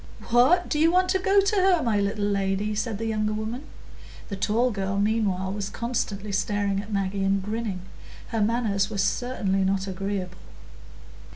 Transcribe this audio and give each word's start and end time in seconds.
"What! 0.31 0.67
do 0.67 0.79
you 0.79 0.91
want 0.91 1.09
to 1.09 1.19
go 1.19 1.39
to 1.41 1.55
her, 1.57 1.83
my 1.83 1.99
little 1.99 2.25
lady?" 2.25 2.73
said 2.73 2.97
the 2.97 3.05
younger 3.05 3.33
woman. 3.33 3.65
The 4.29 4.35
tall 4.35 4.71
girl 4.71 4.97
meanwhile 4.97 5.53
was 5.53 5.69
constantly 5.69 6.31
staring 6.31 6.81
at 6.81 6.91
Maggie 6.91 7.23
and 7.23 7.43
grinning. 7.43 7.81
Her 8.29 8.41
manners 8.41 8.89
were 8.89 8.97
certainly 8.97 9.63
not 9.63 9.85
agreeable. 9.87 10.39